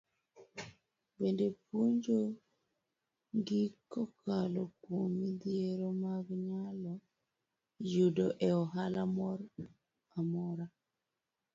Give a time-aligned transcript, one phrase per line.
[1.17, 2.17] Bende puonjo
[3.47, 3.63] gi
[3.93, 6.93] kokalo kuom midhiero magi nyalo
[7.91, 9.45] yudo e ohala moro
[10.19, 10.65] amora.